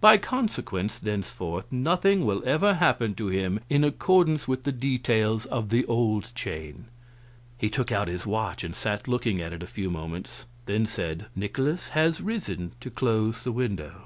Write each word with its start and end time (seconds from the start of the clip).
By 0.00 0.16
consequence, 0.16 0.98
thenceforth 0.98 1.70
nothing 1.70 2.24
will 2.24 2.42
ever 2.46 2.72
happen 2.72 3.14
to 3.16 3.26
him 3.26 3.60
in 3.68 3.84
accordance 3.84 4.48
with 4.48 4.64
the 4.64 4.72
details 4.72 5.44
of 5.44 5.68
the 5.68 5.84
old 5.84 6.34
chain." 6.34 6.86
He 7.58 7.68
took 7.68 7.92
out 7.92 8.08
his 8.08 8.24
watch 8.24 8.64
and 8.64 8.74
sat 8.74 9.06
looking 9.06 9.42
at 9.42 9.52
it 9.52 9.62
a 9.62 9.66
few 9.66 9.90
moments, 9.90 10.46
then 10.64 10.86
said: 10.86 11.26
"Nikolaus 11.36 11.90
has 11.90 12.22
risen 12.22 12.72
to 12.80 12.88
close 12.90 13.44
the 13.44 13.52
window. 13.52 14.04